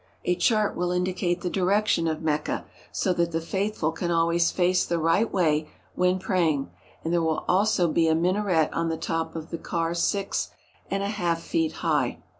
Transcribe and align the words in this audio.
A 0.25 0.33
chart 0.35 0.75
will 0.75 0.89
indicate 0.91 1.41
the 1.41 1.49
direction 1.51 2.07
of 2.07 2.23
Mecca, 2.23 2.65
so 2.91 3.13
that 3.13 3.31
the 3.31 3.39
Faithful 3.39 3.91
can 3.91 4.09
always 4.09 4.49
face 4.49 4.83
the 4.83 4.97
right 4.97 5.31
way 5.31 5.69
when 5.93 6.17
praying, 6.17 6.71
and 7.03 7.13
there 7.13 7.21
will 7.21 7.45
also 7.47 7.87
be 7.87 8.07
a 8.07 8.15
minaret 8.15 8.73
on 8.73 8.89
the 8.89 8.97
top 8.97 9.35
of 9.35 9.51
the 9.51 9.59
car 9.59 9.93
six 9.93 10.49
and 10.89 11.03
a 11.03 11.07
half 11.09 11.43
feet 11.43 11.71
high. 11.85 12.17